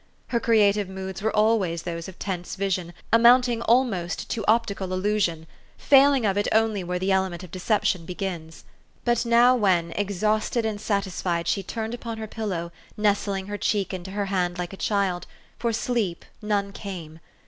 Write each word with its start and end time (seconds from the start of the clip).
Her 0.29 0.39
creative 0.39 0.89
moods 0.89 1.21
were 1.21 1.35
always 1.35 1.83
those 1.83 2.07
of 2.07 2.17
tense 2.17 2.55
vision, 2.55 2.93
amount 3.13 3.47
ing 3.47 3.61
almost 3.61 4.31
to 4.31 4.43
optical 4.47 4.93
illusion, 4.93 5.45
failing 5.77 6.25
of 6.25 6.39
it 6.39 6.47
only 6.51 6.83
where 6.83 6.97
the 6.97 7.11
element 7.11 7.43
of 7.43 7.51
deception 7.51 8.03
begins; 8.07 8.63
but 9.05 9.27
now 9.27 9.55
when, 9.55 9.91
exhausted 9.91 10.65
and 10.65 10.81
satisfied, 10.81 11.47
she 11.47 11.61
turned 11.61 11.93
upon 11.93 12.17
her 12.17 12.25
pillow, 12.25 12.71
nestling 12.97 13.45
her 13.45 13.59
cheek 13.59 13.93
into 13.93 14.09
her 14.09 14.25
hand 14.25 14.57
like 14.57 14.73
a 14.73 14.75
child, 14.75 15.27
for 15.59 15.71
sleep, 15.71 16.25
none 16.41 16.71
came. 16.71 17.19